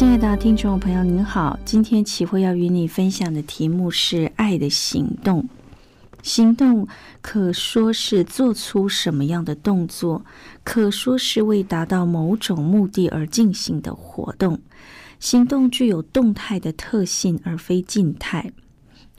[0.00, 1.58] 亲爱的听众朋友，您好。
[1.62, 5.46] 今天启慧要与你分享的题目是“爱的行动”。
[6.24, 6.88] 行动
[7.20, 10.24] 可说是做出什么样的动作，
[10.64, 14.58] 可说是为达到某种目的而进行的活动。
[15.18, 18.50] 行动具有动态的特性，而非静态。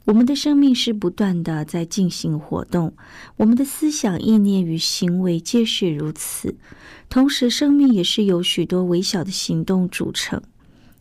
[0.06, 2.96] 我们的生命是不断的在进行活动，
[3.38, 6.56] 我们的思想、意念与行为皆是如此。
[7.08, 10.42] 同时，生命也是由许多微小的行动组成。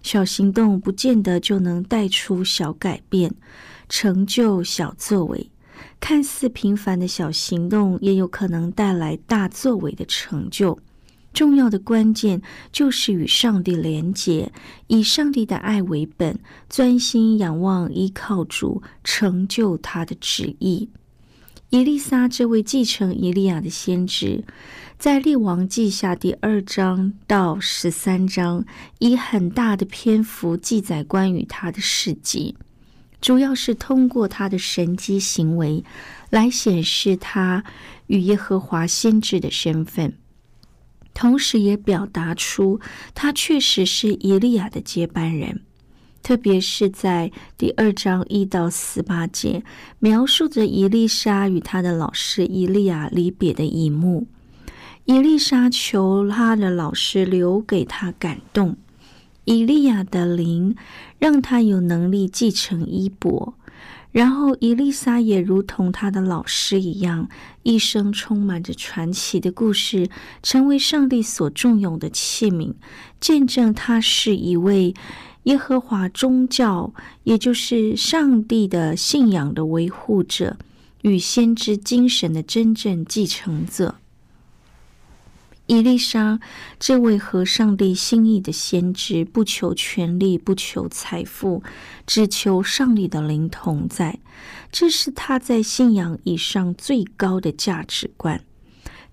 [0.03, 3.35] 小行动不见得就能带出小改变，
[3.89, 5.51] 成就小作为。
[5.99, 10.79] 看似平凡的小行动，也有可能带来大作为的成就。
[11.33, 14.51] 重要的关键就是与上帝连结，
[14.89, 20.89] 以上帝的爱为本，专心仰望、依靠主，成就他的旨意。
[21.69, 24.43] 伊丽莎这位继承以利亚的先知。
[25.01, 28.67] 在《列王记下》第二章到十三章，
[28.99, 32.55] 以很大的篇幅记载关于他的事迹，
[33.19, 35.83] 主要是通过他的神迹行为
[36.29, 37.65] 来显示他
[38.09, 40.19] 与耶和华先知的身份，
[41.15, 42.79] 同时也表达出
[43.15, 45.63] 他确实是以利亚的接班人。
[46.23, 49.65] 特别是在第二章一到十八节，
[49.99, 54.27] 描述着伊丽莎与他的老师以利亚离别的一幕。
[55.05, 58.77] 伊丽莎求他的老师留给他感动，
[59.45, 60.77] 以利亚的灵
[61.19, 63.55] 让他有能力继承衣钵。
[64.13, 67.29] 然后，伊丽莎也如同他的老师一样，
[67.63, 70.09] 一生充满着传奇的故事，
[70.43, 72.75] 成为上帝所重用的器皿，
[73.21, 74.95] 见证他是一位
[75.45, 80.57] 耶和华宗教，也就是上帝的信仰的维护者
[81.03, 83.95] 与先知精神的真正继承者。
[85.71, 86.41] 伊丽莎
[86.81, 91.63] 这位合上帝心意的先知，不求权力，不求财富，
[92.05, 94.19] 只求上帝的灵同在。
[94.73, 98.43] 这是他在信仰以上最高的价值观，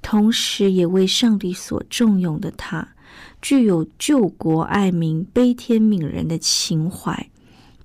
[0.01, 2.96] 同时也为上帝所重用的他，
[3.40, 7.29] 具有救国爱民、悲天悯人的情怀。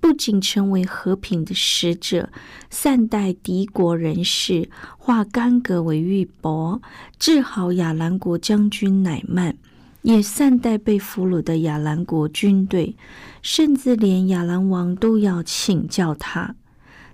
[0.03, 2.29] 不仅成为和平的使者，
[2.69, 4.69] 善待敌国人士，
[4.99, 6.81] 化干戈为玉帛，
[7.21, 9.55] 治好亚兰国将军乃曼，
[10.03, 12.97] 也善待被俘虏的亚兰国军队，
[13.43, 16.57] 甚至连亚兰王都要请教他。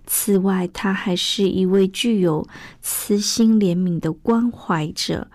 [0.06, 2.48] 此外，他还是一位具有
[2.80, 5.28] 慈心怜悯的关怀者。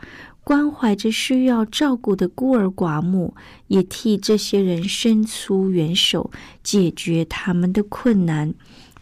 [0.44, 3.34] 关怀着需要照顾的孤儿寡母，
[3.68, 6.30] 也替这些人伸出援手，
[6.62, 8.54] 解决他们的困难，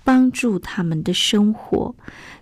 [0.03, 1.95] 帮助他们的生活。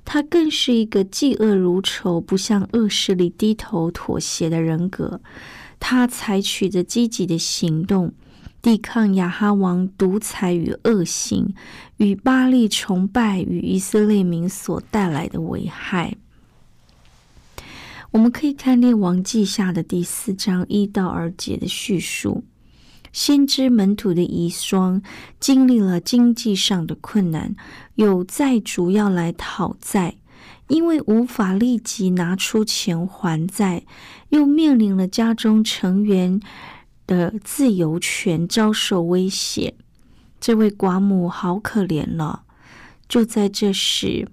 [0.04, 5.22] 他更是一个嫉恶如仇、不向恶势力低头妥协的人格。
[5.80, 8.12] 他采取着积极的行动，
[8.62, 11.54] 抵抗亚哈王独裁与恶行，
[11.98, 16.18] 与巴利崇拜与以色列民所带来的危害。
[18.12, 22.44] 我们可以看《列王记下》的第四章一到二节的叙述，
[23.14, 25.04] 先知门徒的遗孀
[25.40, 27.56] 经历了经济上的困难，
[27.94, 30.16] 有债主要来讨债，
[30.70, 33.84] 因为无法立即拿出钱还债，
[34.30, 36.42] 又面临了家中成员
[37.06, 39.76] 的自由权遭受威胁。
[40.40, 42.42] 这位寡母好可怜了。
[43.08, 44.28] 就在这时，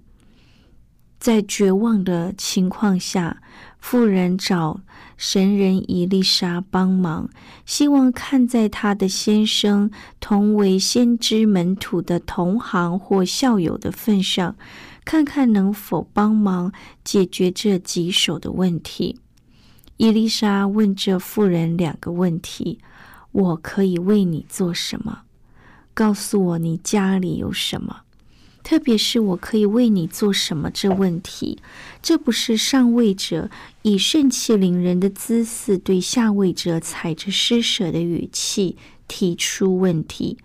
[1.19, 3.41] 在绝望的情况下。
[3.79, 4.81] 妇人找
[5.15, 7.29] 神人伊丽莎帮忙，
[7.65, 14.57] 希望看在他的先生同为先知门徒的同行或校友的份上，
[15.05, 16.73] 看看能否帮忙
[17.05, 19.19] 解决这棘手的问题。
[19.95, 22.79] 伊丽莎问这妇人两个问题
[23.31, 25.19] ：“我可以为你做什么？
[25.93, 28.01] 告诉我你家里有什么？
[28.67, 31.57] 特别是我可以为你做什么？”这问题，
[32.01, 33.49] 这不是上位者
[33.83, 38.75] 以盛气凌人的姿势对下位者踩着施舍的语气
[39.07, 40.37] 提出问题。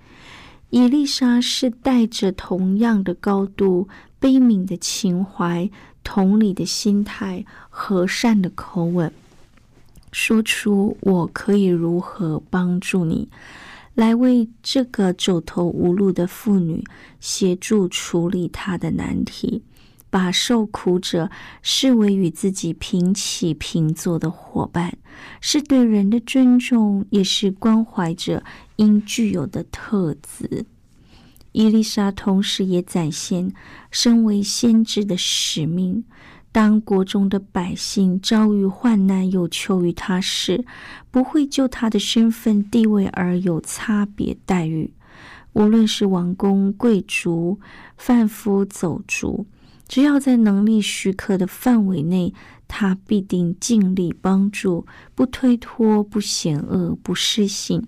[0.71, 3.89] 伊丽莎是带着同样的高度
[4.21, 5.69] 悲悯的情怀、
[6.05, 9.13] 同理的心态、和善的口吻。
[10.13, 13.29] 说出我可以如何帮助你，
[13.95, 16.83] 来为这个走投无路的妇女
[17.21, 19.63] 协助处理她的难题，
[20.09, 21.31] 把受苦者
[21.61, 24.97] 视为与自己平起平坐的伙伴，
[25.41, 28.43] 是对人的尊重，也是关怀者
[28.77, 30.65] 应具有的特质。
[31.53, 33.53] 伊丽莎同时也展现
[33.91, 36.05] 身为先知的使命。
[36.53, 40.65] 当国中的百姓遭遇患难有求于他时，
[41.11, 44.93] 不会就他的身份地位而有差别待遇。
[45.55, 47.59] 无论是王公贵族、
[47.97, 49.47] 贩夫走卒，
[49.89, 52.35] 只要在能力许可的范围内，
[52.69, 57.83] 他必定尽力帮助，不推脱，不嫌恶，不失信。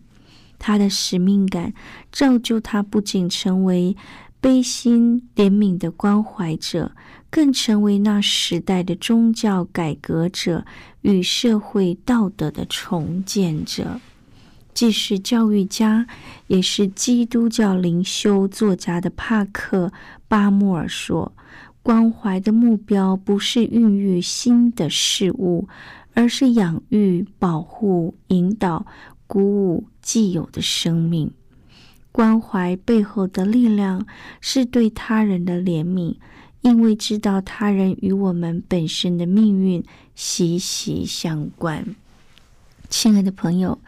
[0.59, 1.75] 他的使命感
[2.11, 3.95] 造就他，不仅成为
[4.41, 6.93] 悲心怜悯的关怀者。
[7.35, 10.65] 更成为那时代的宗教改革者
[11.01, 14.01] 与社会道德的重建者，
[14.73, 16.07] 既是教育家，
[16.47, 19.89] 也是基督教灵修作家的帕克·
[20.29, 21.33] 巴莫尔说
[21.83, 25.67] ：“关怀的目标不是孕育新的事物，
[26.13, 28.87] 而是养育、保护、引导、
[29.27, 31.33] 鼓舞既有的生命。
[32.13, 34.07] 关怀背后的力量
[34.41, 36.15] 是对他人的怜悯。”
[36.65, 39.85] 因为知道他人与我们本身的命运
[40.15, 41.95] 息息相关，
[42.89, 43.79] 亲爱的朋友，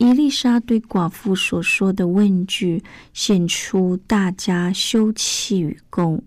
[0.00, 2.82] 伊丽莎对寡妇所说的问句，
[3.14, 6.20] 显出大家休戚与共。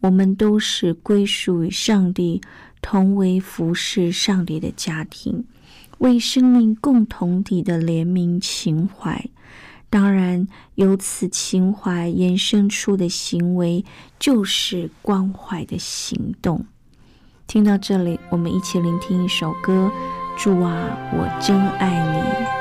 [0.00, 2.42] 我们都是归属于上帝，
[2.82, 5.46] 同为服侍上帝的家庭，
[6.00, 9.26] 为生命共同体的怜悯情怀。
[9.90, 10.46] 当然，
[10.76, 13.84] 由此情怀延伸出的行为，
[14.20, 16.64] 就是关怀的行动。
[17.48, 19.90] 听到这里，我们一起聆听一首歌：
[20.38, 21.90] 主啊，我真爱。
[22.14, 22.59] 你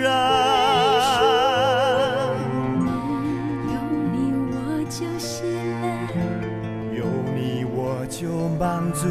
[0.00, 0.10] 人。
[1.00, 1.20] 生
[3.68, 3.72] 有
[4.12, 4.14] 你
[4.52, 4.56] 我
[4.88, 5.00] 就
[6.96, 7.04] 有
[7.34, 9.06] 你我就满足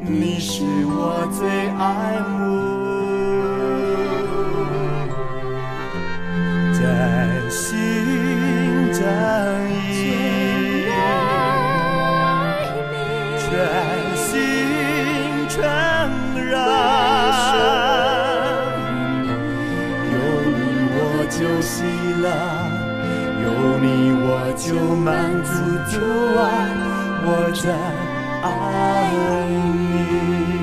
[0.00, 2.37] 你是我最爱。
[24.30, 25.50] 我就满足
[25.90, 25.96] 的，
[26.36, 26.38] 我，
[27.24, 27.72] 我在
[28.42, 28.46] 爱
[29.72, 30.57] 你。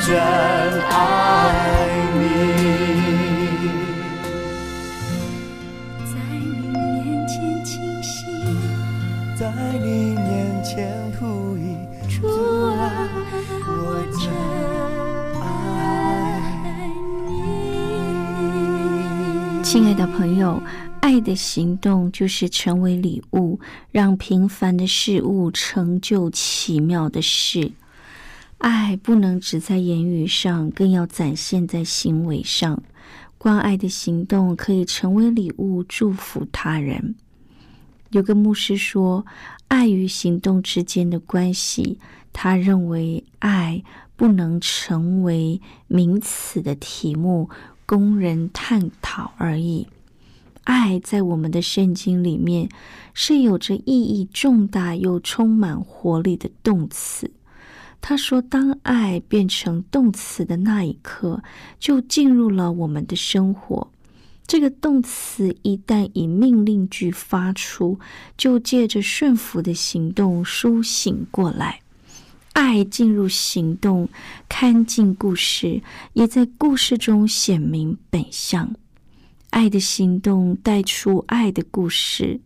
[0.00, 2.18] 真爱你。
[6.04, 8.24] 在你面前倾心，
[9.36, 9.50] 在
[9.82, 11.76] 你面前吐一
[12.08, 12.28] 主吐
[12.70, 13.08] 啊啊，，
[13.66, 14.22] 我真
[15.42, 15.46] 爱
[17.26, 17.28] 你。
[19.62, 20.62] 亲爱的朋友，
[21.00, 27.72] 爱的行动就是成为礼物，让平凡的事物成就奇妙的事。
[28.58, 32.82] 爱不能只在言语上，更要展现在行为上。
[33.38, 37.14] 关爱的行动可以成为礼物，祝福他人。
[38.10, 39.24] 有个牧师说，
[39.68, 41.98] 爱与行动之间的关系，
[42.32, 43.84] 他认为爱
[44.16, 47.48] 不能成为名词的题目，
[47.86, 49.86] 供人探讨而已。
[50.64, 52.68] 爱在我们的圣经里面
[53.14, 57.30] 是有着意义重大又充满活力的动词。
[58.00, 61.42] 他说：“当爱变成动词的那一刻，
[61.78, 63.90] 就进入了我们的生活。
[64.46, 67.98] 这个动词一旦以命令句发出，
[68.38, 71.80] 就借着顺服的行动苏醒过来。
[72.54, 74.08] 爱进入行动，
[74.48, 75.82] 看尽故事，
[76.14, 78.74] 也在故事中显明本相。
[79.50, 82.40] 爱的行动带出爱的故事。”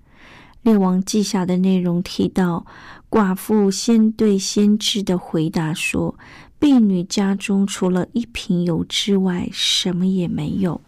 [0.63, 2.65] 列王记下的内容提到，
[3.11, 6.17] 寡妇先对先知的回答说
[6.61, 10.81] ：“婢女家中除了一瓶油之外，什么也没有。”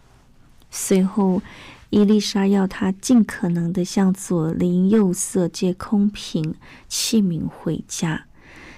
[0.71, 1.43] 随后，
[1.91, 6.55] 伊丽莎要她尽可能的向左邻右舍借空瓶
[6.89, 8.27] 器皿回家。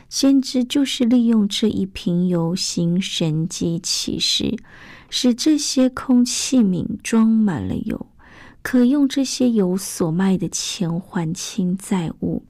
[0.08, 4.56] 先知就是利用这一瓶油行神迹奇事，
[5.10, 8.06] 使这些空器皿装满了油。
[8.66, 12.42] 可用这些油所卖的钱还清债务，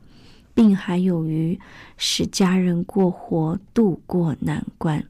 [0.54, 1.60] 并还有余，
[1.98, 5.04] 使家人过活渡过难关。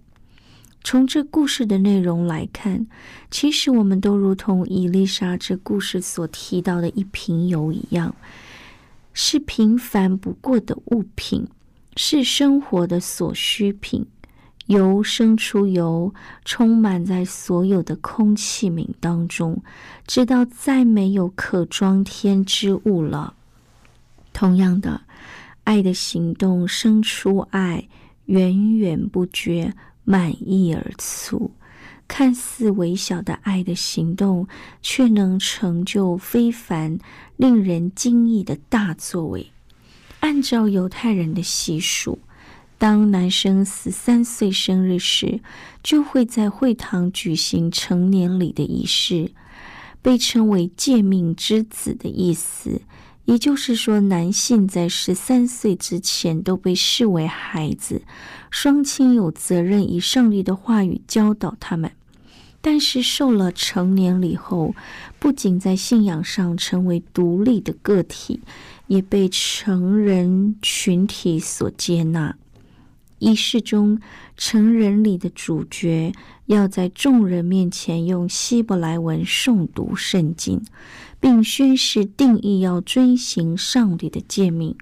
[0.83, 2.89] 从这故事的内容来看，
[3.31, 8.13] 其实我们都如同伊丽莎这故事所提到的一瓶油一样，
[9.13, 11.47] 是平凡不过的物品，
[11.95, 14.05] 是生活的所需品。
[14.67, 16.13] 油生出油，
[16.45, 19.63] 充满在所有的空气皿当中，
[20.07, 23.35] 直到再没有可装添之物了。
[24.33, 25.03] 同样的，
[25.65, 27.89] 爱的行动生出爱，
[28.25, 29.73] 源源不绝，
[30.05, 31.53] 满溢而出。
[32.09, 34.47] 看似微小的爱的行动，
[34.83, 36.99] 却能成就非凡、
[37.37, 39.51] 令人惊异的大作为。
[40.21, 42.19] 按照犹太人的习俗。
[42.79, 45.41] 当男生十三岁生日时，
[45.83, 49.33] 就会在会堂举行成年礼的仪式，
[50.03, 52.83] 被称为“诫命之子”的意思。
[53.25, 58.03] 也就是说，男性在十三岁之前都被视为孩子，
[58.51, 61.91] 双亲有责任以上帝的话语教导他们。
[62.61, 64.75] 但是受了成年礼后，
[65.19, 68.41] 不仅在信仰上成为独立的个体，
[68.87, 72.37] 也被成人群体所接纳。
[73.19, 73.99] 仪式中，
[74.37, 76.13] 成人礼的主角
[76.47, 80.63] 要在众人面前用希伯来文诵读圣经，
[81.19, 84.77] 并宣誓定义要遵行上帝的诫命。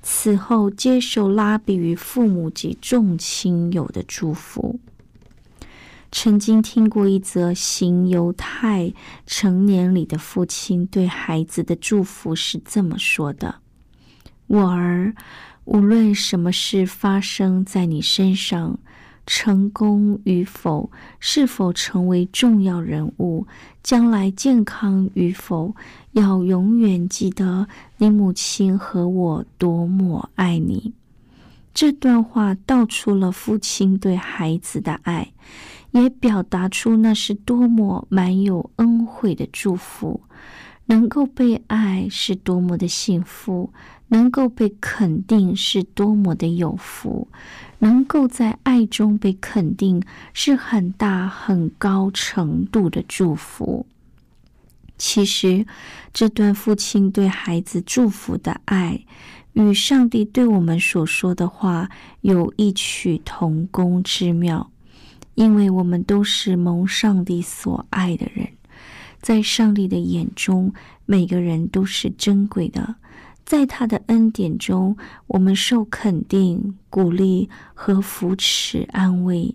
[0.00, 4.78] 此后，接受拉比与父母及众亲友的祝福。
[6.10, 8.92] 曾经听过一则行犹太
[9.26, 13.56] 成年礼的父亲对孩子的祝福是这么说的
[14.46, 15.14] ：“我儿。”
[15.64, 18.78] 无论什么事发生在你身上，
[19.26, 20.90] 成功与否，
[21.20, 23.46] 是否成为重要人物，
[23.82, 25.74] 将来健康与否，
[26.12, 30.92] 要永远记得你母亲和我多么爱你。
[31.72, 35.32] 这段话道出了父亲对孩子的爱，
[35.92, 40.20] 也表达出那是多么满有恩惠的祝福。
[40.86, 43.72] 能够被爱是多么的幸福，
[44.12, 47.26] 能够被肯定是多么的有福，
[47.78, 50.02] 能够在爱中被肯定
[50.34, 53.86] 是很大很高程度的祝福。
[54.98, 55.64] 其实，
[56.12, 59.02] 这段父亲对孩子祝福的爱，
[59.54, 61.88] 与上帝对我们所说的话
[62.20, 64.70] 有异曲同工之妙，
[65.36, 68.46] 因为我们都是蒙上帝所爱的人，
[69.22, 70.74] 在上帝的眼中，
[71.06, 72.96] 每个人都是珍贵的，
[73.44, 74.96] 在他的恩典中，
[75.26, 79.54] 我们受肯定、鼓励和扶持、安慰。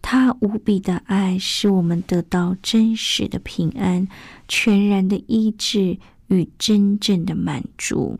[0.00, 4.08] 他无比的爱，使我们得到真实的平安、
[4.48, 8.18] 全然的医治与真正的满足。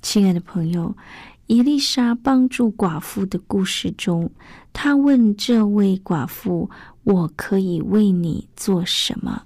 [0.00, 0.96] 亲爱的朋友，
[1.46, 4.30] 伊丽莎帮助寡妇的故事中，
[4.72, 6.70] 他问这位寡妇
[7.04, 9.42] ：“我可以为你做什么？”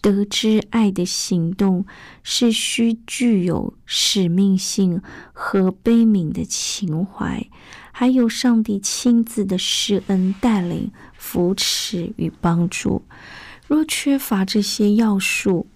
[0.00, 1.84] 得知爱的行动
[2.22, 5.02] 是需具有使命性
[5.32, 7.46] 和悲悯的情怀。
[7.90, 13.02] 还有上帝亲自的施恩、带领、扶持与帮助。
[13.66, 15.66] 若缺乏这些要素，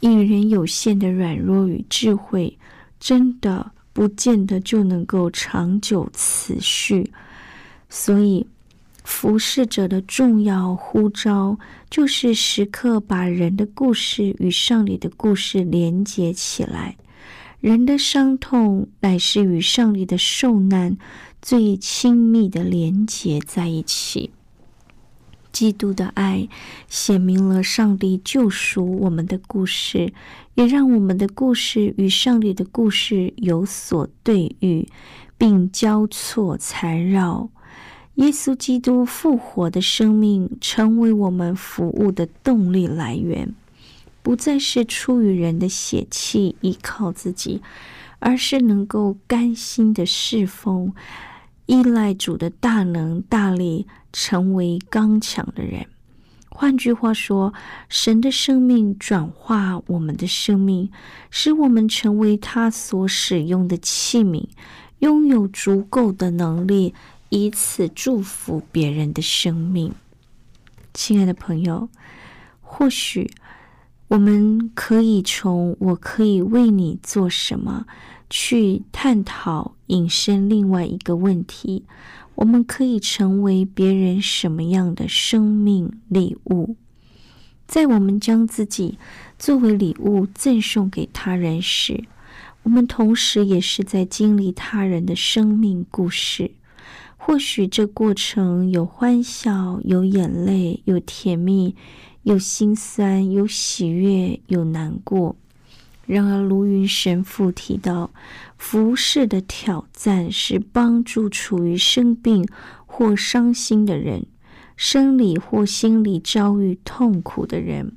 [0.00, 2.58] 一人有限的软弱与智慧，
[2.98, 7.12] 真的不见得就能够长久持续。
[7.90, 8.46] 所以，
[9.06, 16.96] 服侍者的重要呼召，就是时刻把人的故事与上帝的故事连接起来。
[17.60, 20.98] 人的伤痛，乃是与上帝的受难。
[21.40, 24.32] 最亲密的连接在一起。
[25.52, 26.48] 基督的爱
[26.88, 30.12] 显明了上帝救赎我们的故事，
[30.54, 34.88] 也让我们的故事与上帝的故事有所对遇，
[35.38, 37.48] 并交错缠绕。
[38.16, 43.54] 耶稣基督复活的生命成为我们服务的动力来源，
[44.22, 47.60] 不再是出于人的血气依靠自己，
[48.18, 50.92] 而是能够甘心的侍奉。
[51.66, 55.86] 依赖主的大能大力，成为刚强的人。
[56.48, 57.52] 换句话说，
[57.90, 60.90] 神的生命转化我们的生命，
[61.28, 64.46] 使我们成为他所使用的器皿，
[65.00, 66.94] 拥有足够的能力，
[67.28, 69.92] 以此祝福别人的生命。
[70.94, 71.88] 亲爱的朋友，
[72.60, 73.30] 或许
[74.08, 77.86] 我们可以从“我可以为你做什么”。
[78.28, 81.84] 去探讨引申另外一个问题：
[82.34, 86.74] 我们可以成为别人什么样的生命礼物？
[87.68, 88.98] 在我们将自己
[89.38, 92.02] 作为礼物赠送给他人时，
[92.64, 96.50] 我们同时也是在经历他人的生命故事。
[97.26, 101.74] 或许这过程有欢笑，有眼泪，有甜蜜，
[102.22, 105.34] 有心酸，有喜悦，有难过。
[106.06, 108.12] 然而，卢云神父提到，
[108.56, 112.46] 服饰的挑战是帮助处于生病
[112.86, 114.24] 或伤心的人，
[114.76, 117.96] 生理或心理遭遇痛苦的人。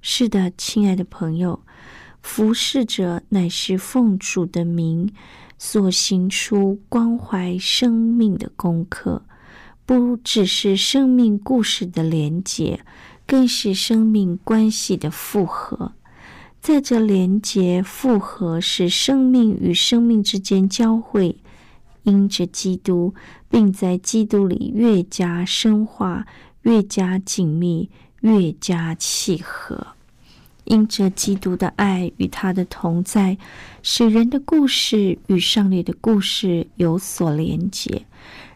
[0.00, 1.64] 是的，亲爱的朋友，
[2.22, 5.12] 服侍者乃是奉主的名
[5.64, 9.22] 所行出关怀生命的功课，
[9.86, 12.80] 不只是生命故事的连结，
[13.28, 15.92] 更是生命关系的复合。
[16.60, 21.38] 在这连结复合，使生命与生命之间交汇，
[22.02, 23.14] 因着基督，
[23.48, 26.26] 并在基督里越加深化、
[26.62, 27.88] 越加紧密、
[28.22, 29.91] 越加契合。
[30.72, 33.36] 因着基督的爱与他的同在，
[33.82, 38.06] 使人的故事与上帝的故事有所连结，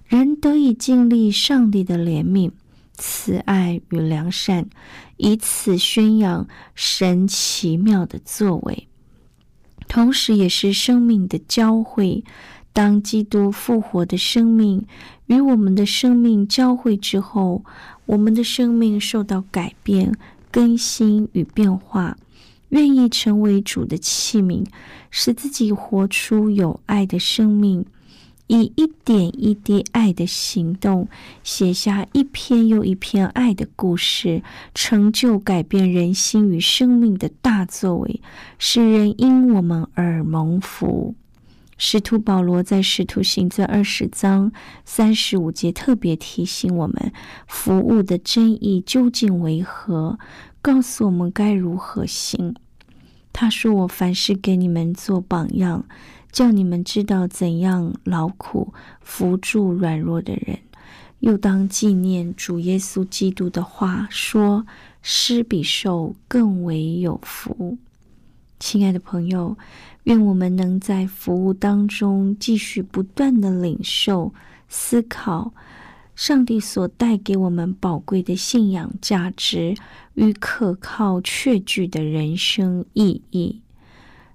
[0.07, 2.50] 人得以经历上帝的怜悯。
[2.94, 4.70] 慈爱与良善，
[5.18, 8.88] 以此宣扬神奇妙的作为，
[9.87, 12.24] 同时也是生命的交汇。
[12.72, 14.87] 当基督复活的生命
[15.26, 17.62] 与我们的生命交汇之后，
[18.07, 20.14] 我们的生命受到改变、
[20.57, 22.16] 更新与变化，
[22.71, 24.64] 愿意成为主的器皿，
[25.11, 27.85] 使自己活出有爱的生命。
[28.47, 31.09] 以一点一滴爱的行动，
[31.45, 34.42] 写下一篇又一篇爱的故事，
[34.75, 38.23] 成就改变人心与生命的大作为，
[38.59, 41.14] 使人因我们而蒙福。
[41.79, 44.51] 使徒保罗在《使徒行传》二十章
[44.85, 47.12] 三十五节特别提醒我们，
[47.47, 50.19] 服务的真意究竟为何，
[50.62, 52.55] 告诉我们该如何行。
[53.33, 55.85] 他说：“我凡事给你们做榜样。”
[56.33, 60.59] 叫你们知道怎样劳苦扶助软弱的人，
[61.21, 64.67] 又当纪念主耶稣基督的话，说
[65.01, 67.79] ：“施比受更为有福。”
[68.61, 69.57] 亲爱的朋友，
[70.07, 74.33] 愿我们能在服务当中继续不断的领受、
[74.69, 75.53] 思考
[76.14, 79.75] 上帝所带给我们宝贵的信仰价值
[80.14, 83.61] 与可靠确据的人生意义，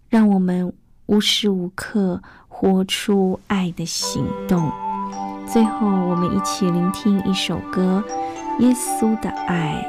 [0.10, 0.74] 让我们
[1.06, 4.70] 无时无刻活出爱的行动。
[5.48, 8.04] 最后，我们一起聆听一首歌
[8.62, 9.88] 《耶稣的爱》。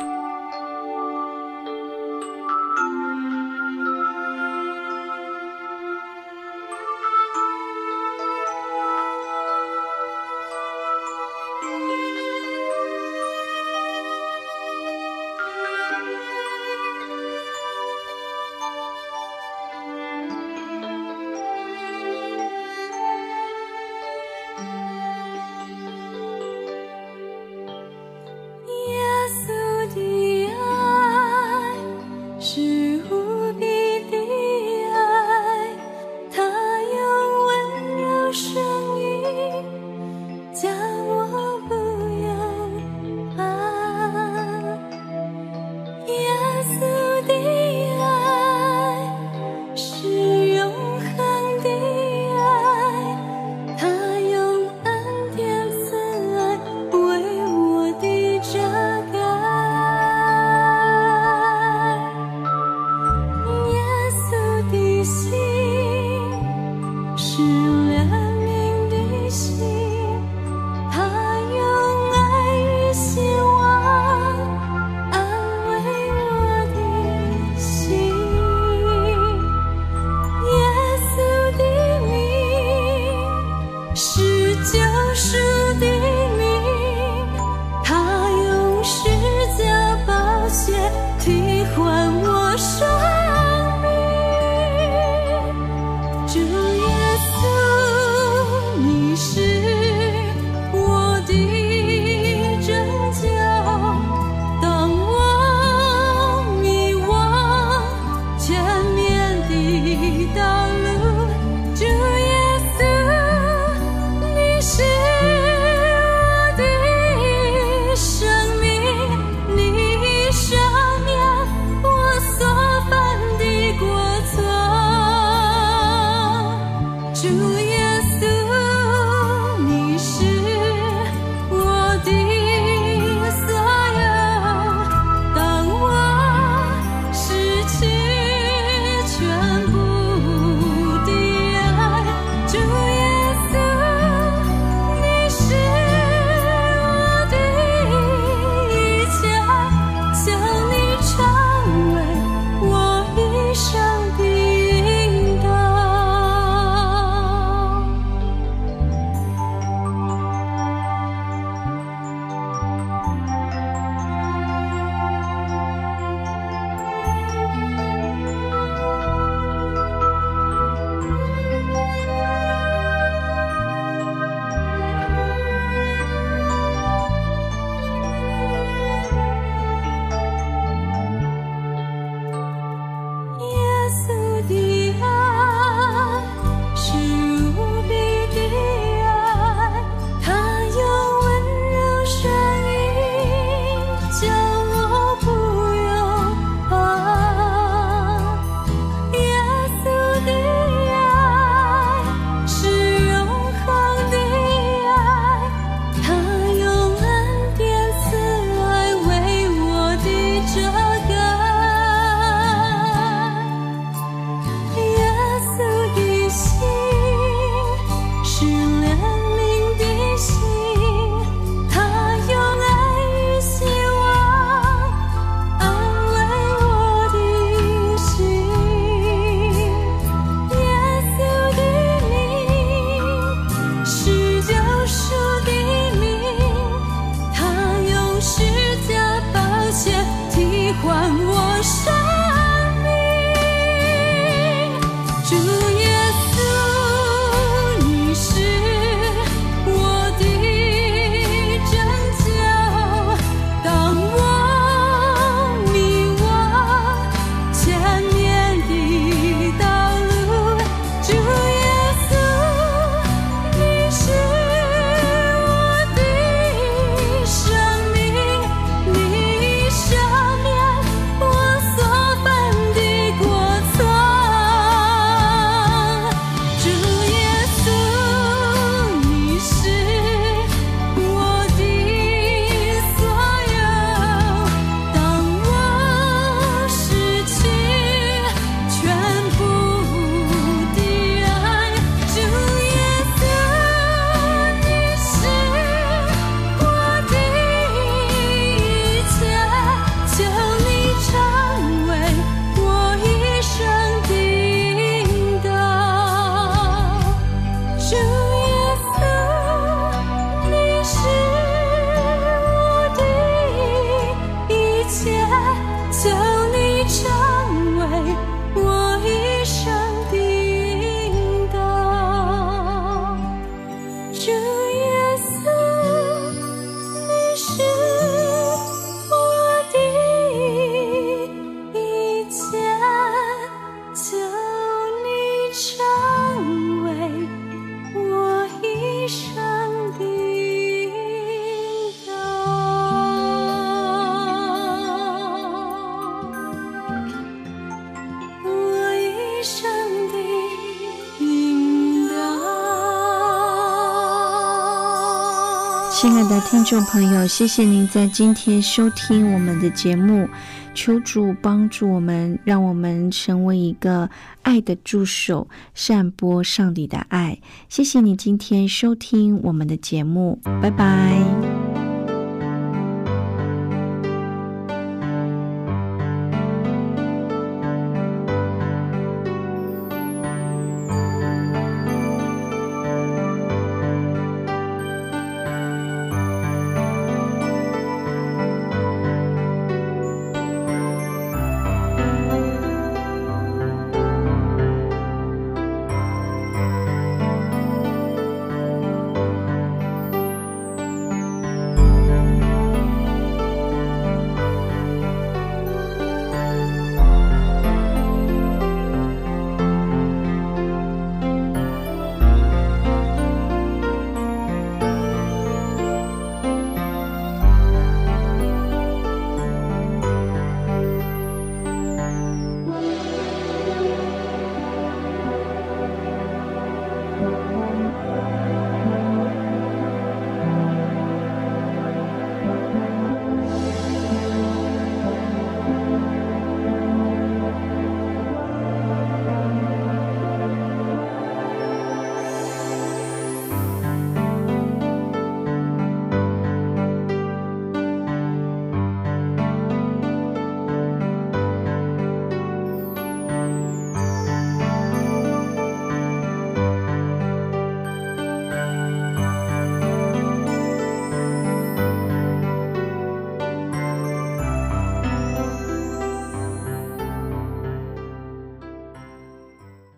[356.92, 360.28] 朋友，谢谢您在今天收听我们的节目。
[360.74, 364.10] 求主帮助我们，让我们成为一个
[364.42, 367.38] 爱的助手，散播上帝的爱。
[367.70, 371.91] 谢谢你今天收听我们的节目，拜拜。